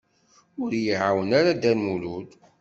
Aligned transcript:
Ur 0.61 0.71
y-iɛawen 0.75 1.29
ara 1.39 1.57
Dda 1.57 1.71
Lmulud. 1.77 2.29